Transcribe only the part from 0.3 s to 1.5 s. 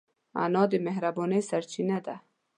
انا د مهربانۍ